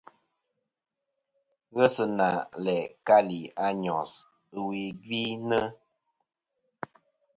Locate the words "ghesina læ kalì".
1.75-3.39